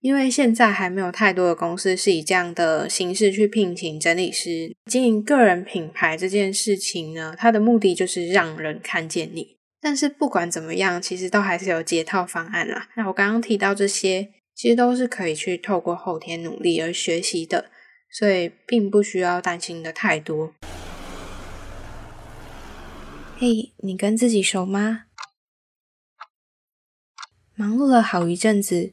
[0.00, 9.58] 因为现在还没有太多的公司是以这样的形式去聘请整理师经营个人品牌这件事情呢，它的目的就是让人看见你。
[9.80, 12.88] 但是不管怎么样，其实都还是有解套方案啦。
[12.96, 17.70] 那我刚刚提到这些，其实都是可以去透过后天努力而学习的，
[18.10, 20.52] 所以并不需要担心的太多。
[23.36, 25.06] 嘿，你跟自己熟吗？
[27.56, 28.92] 忙碌了好一阵子。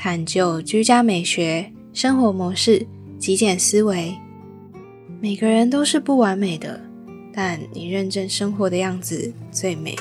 [0.00, 2.86] 探究居家美学、生活模式、
[3.18, 4.16] 极简思维。
[5.20, 6.80] 每个人都是不完美的，
[7.34, 9.96] 但你认真生活的样子最美。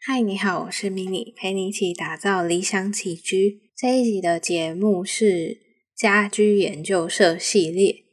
[0.00, 3.60] 嗨，你好，我是 mini，陪你一起打造理想起居。
[3.76, 5.60] 这一集的节目是
[5.94, 8.09] 家居研究社系列。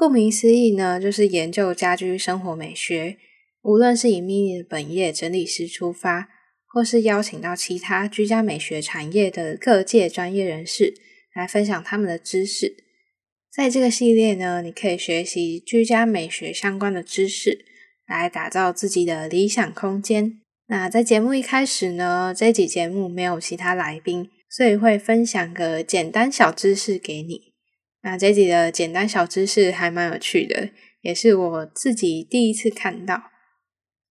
[0.00, 3.18] 顾名思义呢，就是研究家居生活美学。
[3.60, 6.30] 无论是以 mini 的本业整理师出发，
[6.66, 10.94] 或是邀请到其他居家美学产业的各界专业人士
[11.34, 12.78] 来分享他们的知识。
[13.54, 17.66] 在这个系列呢，你可以学习居家美学相关的知识，
[18.08, 20.40] 来打造自己的理想空间。
[20.68, 27.49] 那在节目一开始呢，这集节目没有其他来宾，所以会分享个简单小知识给你。
[28.02, 30.70] 那这集的简单小知识还蛮有趣的，
[31.02, 33.24] 也是我自己第一次看到。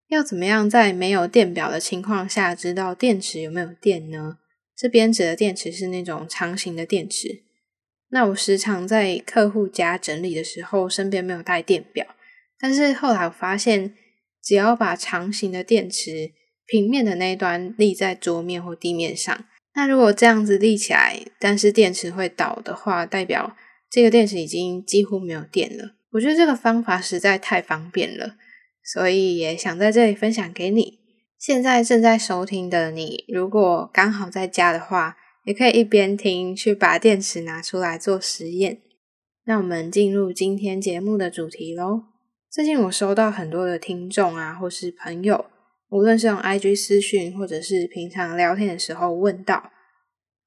[0.08, 4.38] 要怎么样在没有电表的情况下知道电池有没有电呢？
[4.76, 7.44] 这边指的电池是那种长形的电池。
[8.10, 12.06] 那我时常在客户家整理的时候，身边没有带电表，
[12.58, 13.94] 但是后来我发现，
[14.42, 16.32] 只要把长形的电池
[16.66, 23.56] 平面的那一端立在桌面或地面上，那如果这样子立起来，但是电池会倒的话，代表
[23.90, 28.36] 这个电池已经几乎没有电了，我觉得这个方法实在太方便了，
[28.84, 31.00] 所以也想在这里分享给你。
[31.36, 38.80] 现在正在收听的你，如果刚好在家的话，也可以一边听去把电池拿出来做实验。
[39.44, 42.04] 那我们进入今天节目的主题喽。
[42.48, 45.46] 最近我收到很多的听众啊，或是朋友，
[45.88, 49.72] 无论是用 IG 私讯，或者是平常聊天的时候问到。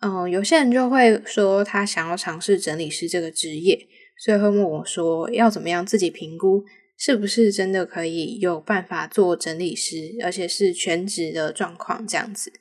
[0.03, 3.87] 嗯，有些人就会说他想要尝试整理师这个职业，
[4.17, 6.65] 所以会问我说要怎么样自己评估
[6.97, 12.51] 是不是真的可以有办法做整理师，而且是全职的状况这样子。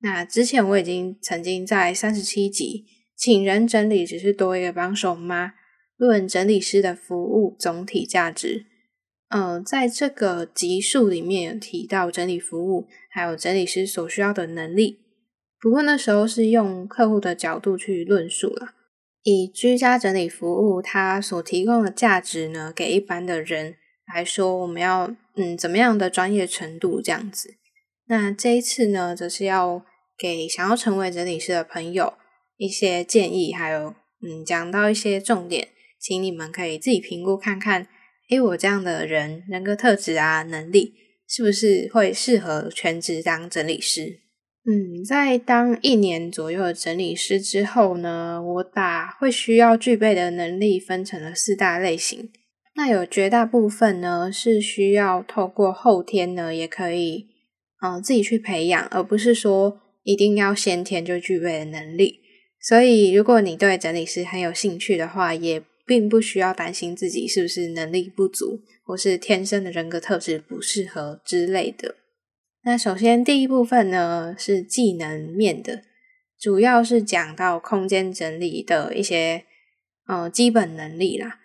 [0.00, 2.86] 那之前我已经曾经在三十七集
[3.16, 5.52] 请人整理只是多一个帮手吗？
[5.96, 8.66] 论整理师的服务总体价值。
[9.28, 15.00] 嗯，在这个集数里面有提到整理服务，还有整理师所需要的能力。
[15.60, 18.74] 不过那时候是用客户的角度去论述了，
[19.22, 23.76] 以居家整理服务它所提供的价值呢，给一般的人
[24.06, 27.56] 来说，我们要嗯怎么样的专业程度这样子？
[28.06, 29.84] 那这一次呢，则是要
[30.16, 32.14] 给想要成为整理师的朋友
[32.56, 35.68] 一些建议，还有嗯讲到一些重点，
[36.00, 37.88] 请你们可以自己评估看看，
[38.30, 40.94] 诶，我这样的人人格特质啊，能力
[41.28, 44.20] 是不是会适合全职当整理师？
[44.70, 52.28] 嗯，在当一年左右的整理师之后呢，我把会需要具备的能力分成了四大类型。
[52.74, 57.28] 那有绝大部分呢是需要透过后天呢，也可以
[57.82, 62.20] 嗯自己去培养，而不是说一定要先天就具备的能力。
[62.60, 71.94] 所以，如果你对整理师很有兴趣的话，也并不需要担心自己是不是能力不足，或是天生的人格特质不适合之类的。
[72.68, 75.84] 那首先第一部分呢是技能面的，
[76.38, 79.46] 主要是讲到空间整理的一些
[80.06, 81.38] 呃基本能力啦，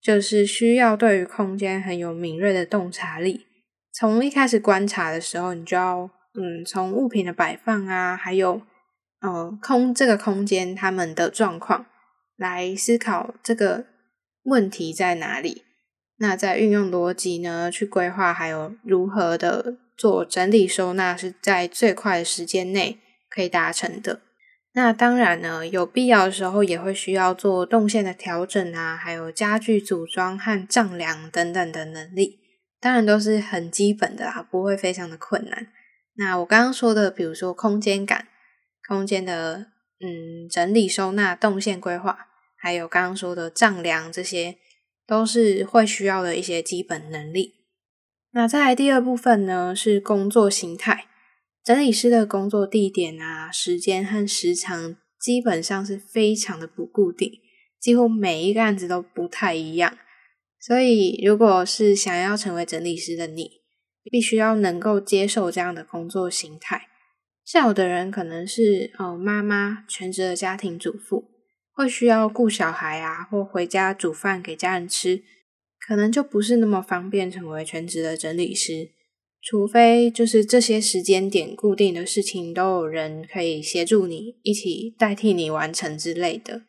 [0.00, 3.44] 就是需要对于空间很有敏锐的洞察力。
[3.92, 8.62] 从一开始观察的时候，你就要嗯从物品的摆放啊，还有
[9.20, 11.86] 呃空这个空间它们的状况
[12.36, 13.86] 来思考这个
[14.44, 15.64] 问题在哪里。
[16.22, 19.76] 那在运用逻辑呢去规划，还有如何的。
[19.94, 22.98] 做整理收纳是在最快的时间内
[23.30, 24.20] 可以达成的。
[24.72, 32.40] 那当然呢，有必要的时候也会需要做动线的调整啊，还有家具组装和丈量等等的能力。
[32.80, 35.68] 当然都是很基本的啦，不会非常的困难。
[36.16, 38.26] 那我刚刚说的，比如说空间感、
[38.88, 39.66] 空间的
[40.00, 42.26] 嗯整理收纳、动线规划，
[42.56, 44.56] 还有刚刚说的丈量，这些
[45.12, 47.52] 都是会需要的一些基本能力。
[48.30, 51.04] 那再来第二部分呢，是工作形态。
[51.62, 57.30] 整理师的工作地点啊、时间和时长基本上是非常的不固定，
[57.78, 59.98] 几乎每一个案子都不太一样。
[60.58, 63.60] 所以，如果是想要成为整理师的你，
[64.10, 66.88] 必须要能够接受这样的工作形态。
[67.44, 71.31] 像有的人可能是呃妈妈，全职的家庭主妇，
[71.74, 75.22] 会需要顾小孩啊，或回家煮饭给家人吃，
[75.86, 78.90] 可能就不是那么方便成为全职的整理师。
[79.44, 86.62] 除非就是这些时间点固定的事情都有人可以协助你一起代替你完成之类的。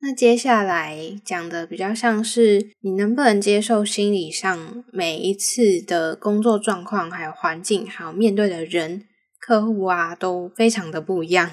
[0.00, 9.08] 那接下来讲的比较像是你能不能接受心理上每一次的工作状况，还有环境，还有面对的人、
[9.40, 11.50] 客户啊，都非常的不一样。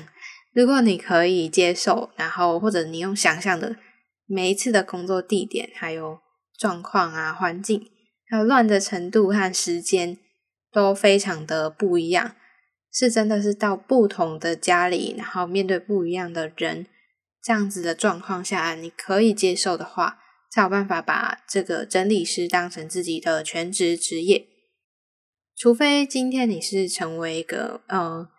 [0.55, 3.75] 如果你可以接受，然后或者你用想象的
[4.25, 6.19] 每一次的工作地点，还有
[6.57, 7.91] 状况啊、环境，
[8.29, 10.17] 还有乱的程度和时间
[10.71, 12.37] 都非常的不一样，
[12.89, 16.87] 是真的是到不同的家里，然后面对不一样的人。
[17.43, 20.19] 这样子的状况下，你可以接受的话，
[20.49, 24.47] 才有办法把这个整理师当成自己的全职职业。
[25.53, 28.29] 除非今天你是成为一个呃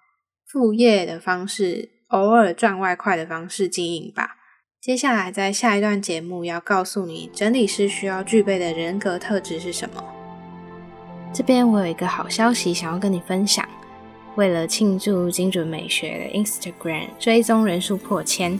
[0.46, 4.36] 副业的方式，偶尔赚外快的方式经营吧。
[4.80, 10.04] 接下来在下一段节目要告诉你，整理师需要具备的人格特质是什么。
[11.32, 13.68] 这边我有一个好消息想要跟你分享，
[14.36, 18.58] 为了庆祝精准美学的 Instagram 追踪人数破千。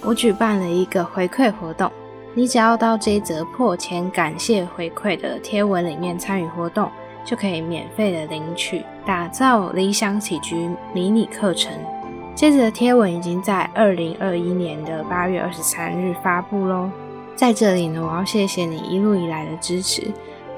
[0.00, 1.90] 我举办了一个回馈活动，
[2.34, 6.88] 你只要到这一则破千感谢回馈的贴文里面参与活动，
[7.24, 11.72] 就可以免费的领取打造理想起居迷你课程。
[12.34, 16.90] 接着的贴文已经在二零二一年的八月二十三日发布喽。
[17.36, 20.02] 在这里呢，我要谢谢你一路以来的支持，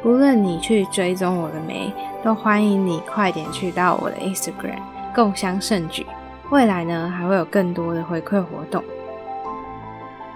[0.03, 1.93] 无论你去追踪我的没，
[2.25, 4.79] 都欢迎你快点去到我的 Instagram
[5.15, 6.07] 共襄盛举。
[6.51, 8.83] 未来呢，还会有更多的回馈活动。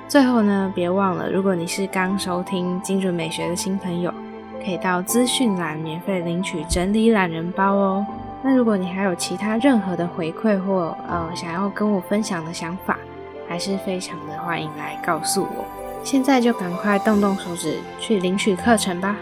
[0.09, 4.13] 最后呢，别忘了，如果你是刚收听精准美学的新朋友，
[4.63, 8.07] 可以到资讯栏免费领取整理懒人包哦。
[8.43, 12.99] 那如果你还有其他任何的回馈或呃想要跟我分享的想法，
[13.47, 15.65] 还是非常的欢迎来告诉我。
[16.03, 19.19] 现在就赶快动动手指去领取课程吧。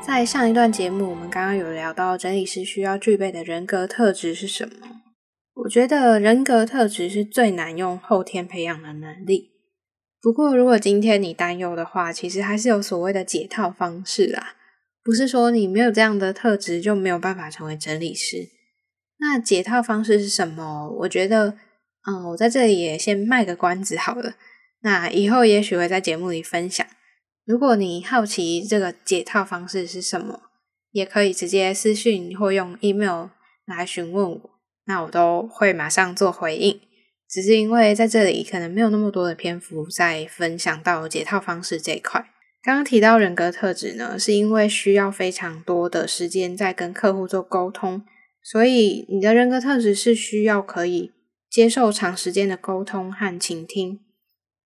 [0.00, 4.86] 在上一段节目，我们刚刚有聊到整理师需要具备的人格特质是什么？
[5.54, 9.50] 我觉得人格特质是最难用后天培养的能力。
[10.22, 14.54] 不过，如果今天你担忧的话，其实还是有所谓的解套方式啦。
[15.02, 18.48] 不是说你没有这样的特质就没有办法成为整理师。
[19.18, 20.88] 那解套方式是什么？
[21.00, 21.56] 我觉得，
[22.06, 24.34] 嗯，我在这里也先卖个关子好了。
[24.82, 26.86] 那以后也许会在节目里分享。
[27.44, 30.40] 如果你好奇这个解套方式是什么，
[30.92, 33.28] 也可以直接私讯或用 email
[33.66, 34.50] 来询问我。
[34.86, 36.80] 那我都会马上做回应，
[37.28, 42.24] 只是因为在这里可能没有那么多的篇幅在分享到解套方式这一块。
[42.62, 48.04] 刚刚提到人格特质呢，是因为需要非常多的时间在跟客户做沟通，
[48.42, 51.12] 所以你的人格特质是需要可以
[51.48, 54.00] 接受长时间的沟通和倾听。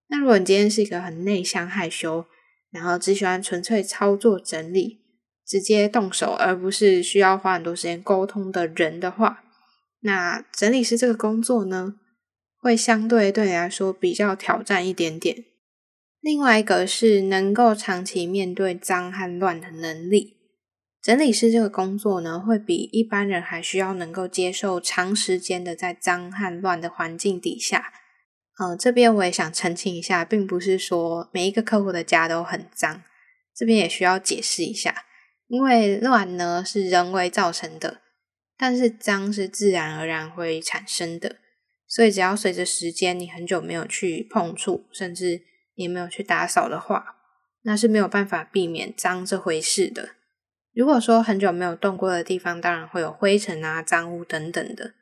[0.09, 2.27] 那如果你今天是一个很内向害羞，
[2.73, 4.99] 然后只喜欢纯粹操作整理，
[5.47, 9.45] 直接动手，而不是需要花很多时间沟通的人的话，
[10.01, 11.95] 那整理师这个工作呢，
[12.59, 15.45] 会相对对你来说比较挑战一点点。
[16.25, 20.39] 另外一个是能够长期面对脏和乱的能力。
[21.03, 27.93] 整理师这个工作呢，会比一般人还需要能够接受长时间的在脏和乱的环境底下。
[28.59, 33.03] 呃，这边我也想澄清一下，并不是说每一个客户的家都很脏，
[33.55, 35.05] 这边也需要解释一下，
[35.49, 38.01] 因为乱呢是人为造成的。
[38.57, 41.37] 但是脏是自然而然会产生的，
[41.87, 45.43] 所以只要随着时间，你很久没有去碰触，甚至
[45.75, 47.17] 也没有去打扫的话，
[47.63, 50.11] 那是没有办法避免脏这回事的。
[50.73, 54.95] 如果说很久没有动过的地方，当然会有灰尘啊、脏污等等的。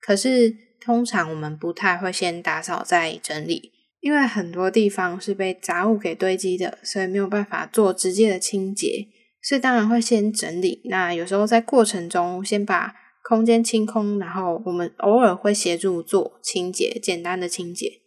[0.00, 9.06] 可是通常我们不太会先打扫再整理，因为很多地方是被杂物给堆积的，所以没有办法做直接的清洁。
[9.40, 18.03] 所以当然会先整理，那有时候在过程中先把空间清空，然后我们偶尔会协助做清洁，简单的清洁。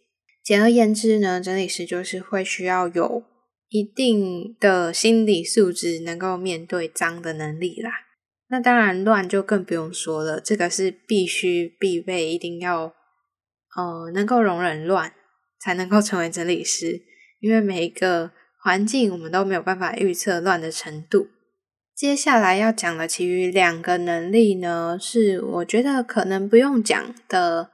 [0.48, 3.22] 简而言之呢，整理师就是会需要有
[3.68, 7.90] 一定的心理素质，能够面对脏的能力啦。
[8.48, 12.94] 那当然，乱就更不用说了，这个是必须必备，一定要
[13.76, 15.12] 呃能够容忍乱，
[15.60, 17.02] 才能够成为整理师。
[17.40, 18.30] 因为每一个
[18.64, 21.28] 环境，我们都没有办法预测乱的程度。
[21.94, 27.70] 接下来要讲的其余两个能力呢，是我觉得可能不用讲的，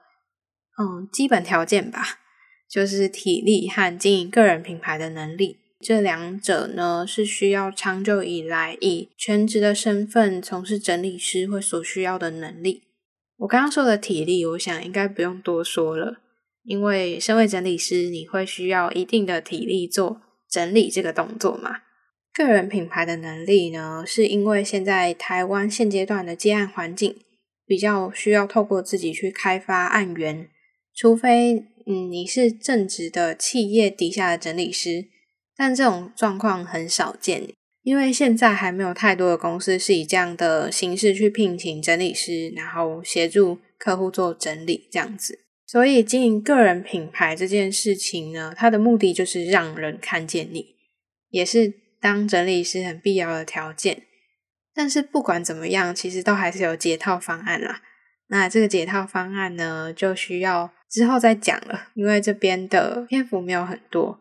[0.77, 2.19] 嗯，基本条件吧，
[2.69, 5.59] 就是体力和经营个人品牌的能力。
[5.81, 12.83] 这两者呢，是需要长久以来以全职的身份从事整理师会所需要的能力。
[13.37, 16.23] 我刚刚说的体力，我想应该不用多说了，
[16.63, 21.81] 因为身为整理师，你会需要一定的体力做整理这个动作嘛。
[22.33, 27.17] 个人品牌的能力呢，是因为现在台湾现阶段的接案环境
[27.67, 30.49] 比较需要透过自己去开发案源，
[30.95, 35.07] 除非嗯你是正职的企业底下的整理师。
[35.57, 37.49] 但这种状况很少见，
[37.83, 45.39] 因为现在还没有太多的公司是以这样的形式去聘请整理师，然后协助客户做整理这样子。
[45.65, 50.75] 所以经营个人品牌这件事情呢，它的目的就是让人看见你，
[51.31, 54.03] 也是当整理师很必要的条件。
[54.75, 57.83] 但是不管怎么样，其实都还是有解套方案啦。
[58.35, 64.19] 那这个解套方案呢，就需要之后再讲了，因为这边的篇幅没有很多。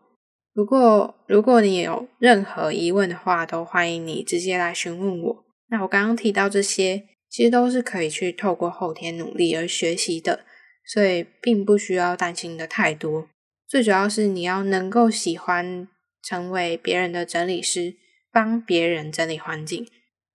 [0.54, 5.44] 不过，如果你有任何疑问的话，都欢迎你直接来询问我。
[5.68, 10.44] 那我刚刚提到这些，其实都是可以去透过后天努力而学习的，
[10.86, 13.28] 所以并不需要担心的太多。
[13.66, 15.88] 最主要是你要能够喜欢
[16.22, 17.96] 成为别人的整理师，
[18.30, 19.84] 帮别人整理环境，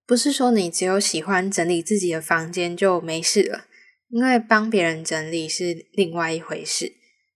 [0.05, 3.67] 不是说你只有喜欢整理自己的房间就没事了，
[4.09, 6.93] 因为帮别人整理是另外一回事。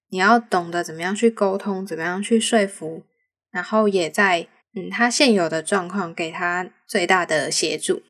[0.10, 3.04] 你要懂得怎么样去沟通，怎么样去说服，
[3.52, 8.04] 然后也在嗯他现有的状况给他最大的协助。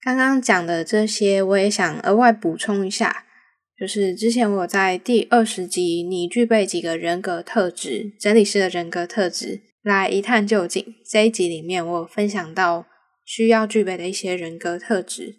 [0.00, 3.24] 刚刚讲的这些，我也想额外补充一下，
[3.78, 10.94] 就是之前我在第二十集，你具备几个人格特质，整理师的人格特质，来一探究竟。
[11.08, 12.86] 这一集里面，我分享到
[13.24, 15.36] 需要具备的一些人格特质。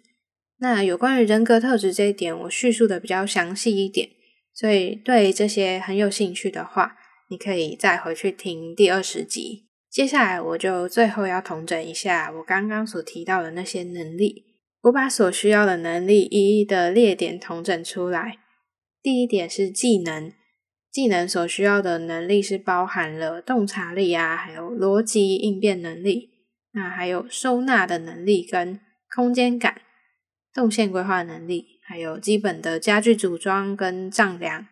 [0.64, 4.08] 那有关于人格特质这一点，我叙述的比较详细一点。
[4.54, 6.96] 所以，对这些很有兴趣的话，
[7.28, 9.66] 你可以再回去听第二十集。
[9.90, 14.44] 接下来，我就最后要统整一下我刚刚所提到的那些能力。
[14.84, 18.38] 我把所需要的能力一一的列点统整出来。
[19.02, 20.32] 第一点是技能，
[20.90, 26.30] 技能所需要的能力是包含了洞察力啊，还有逻辑应变能力，
[26.72, 28.80] 那还有收纳的能力跟
[29.14, 29.82] 空间感、
[30.54, 31.80] 动线规划能力。
[31.86, 34.66] 还有基本的家具组装跟丈量，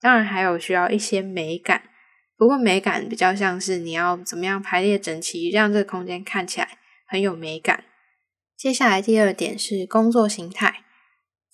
[0.00, 1.82] 当然还有需要一些美感。
[2.36, 7.84] 不过美感比较像是你要怎么样排列整齐，让这个空间看起来很有美感。
[8.56, 10.82] 接下来第二点是工作形态，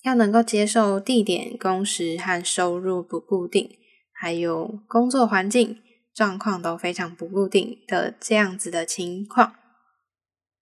[0.02, 3.76] 要能够接受地点、工时和收入不固定，
[4.14, 5.78] 还有工作环境
[6.14, 9.56] 状况都非常不固定的这样子的情况。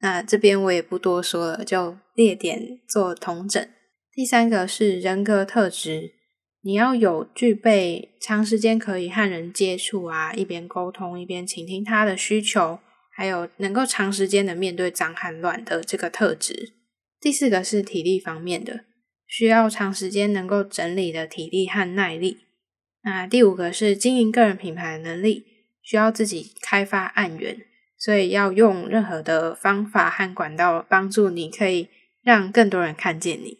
[0.00, 3.66] 那这边我也不多说了，就列点做统整。
[4.12, 6.12] 第三个是人格特质，
[6.62, 12.80] 你要有具备长时间可以和人接触啊，一边沟通一边倾听他的需求，
[13.14, 16.72] 还有能够长时间的面对脏和乱的这个特质。
[17.20, 18.84] 第四个是体力方面的，
[19.26, 22.38] 需要长时间能够整理的体力和耐力。
[23.02, 25.44] 那第五个是经营个人品牌的能力，
[25.82, 27.58] 需要自己开发案源，
[28.00, 31.90] 所以要用任何的方法和管道帮助你，可以
[32.22, 33.58] 让更多人看见你。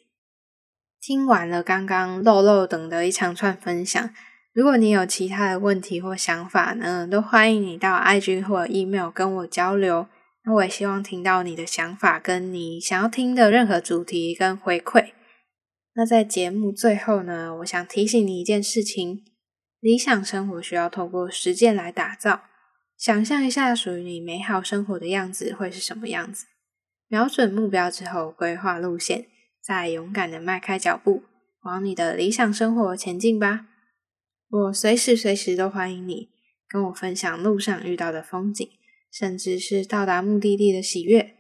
[0.98, 4.10] 听完了刚刚漏漏等的一长串分享，
[4.54, 10.08] 如果你有其他的问题或想法呢，都欢迎你到 IG 或 email 跟我交流。
[10.44, 15.12] 那我也希望听到你的想法，跟你想要听的任何主题跟回馈。
[15.94, 19.22] 那在节目最后呢，我想提醒你一件事情：
[19.80, 22.44] 理想生活需要透过实践来打造。
[23.00, 26.44] 想象一下属于你美好生活的样子会是什么样子？
[27.08, 29.24] 瞄准目标之后，规划路线。
[29.62, 31.22] 再勇敢的迈开脚步，
[31.62, 33.68] 往你的理想生活前进吧！
[34.50, 36.28] 我随时随时都欢迎你
[36.68, 38.68] 跟我分享路上遇到的风景，
[39.10, 41.36] 甚至是到达目的地的喜悦。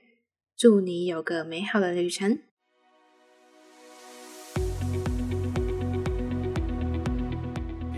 [0.56, 2.38] 祝你有个美好的旅程！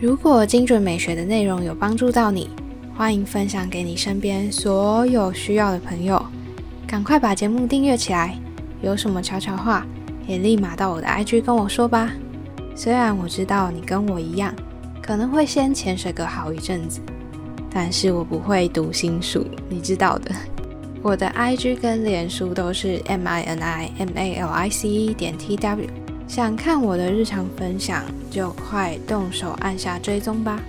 [0.01, 2.51] 如果精准美学的内容有帮助到你，
[2.95, 6.23] 欢迎分享给你身边所有需要的朋友。
[6.87, 8.37] 赶快把节目订阅起来！
[8.83, 9.87] 有什么悄悄话？
[10.27, 12.13] 也立马到我的 IG 跟我说吧。
[12.77, 14.55] 虽然我知道你跟我一样，
[15.03, 17.01] 可能会先潜水个好一阵子，
[17.71, 20.31] 但是我不会读心术，你知道的。
[21.03, 25.89] 我的 IG 跟脸书都是 M I N I M A L I C 点 T W，
[26.29, 30.61] 想看我的日常分享，就快动手按下追踪吧。